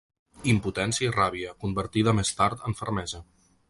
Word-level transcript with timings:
Impotència 0.53 1.11
i 1.11 1.13
ràbia, 1.17 1.53
convertida 1.67 2.19
més 2.23 2.37
tard 2.43 2.69
en 2.71 2.81
fermesa. 2.85 3.27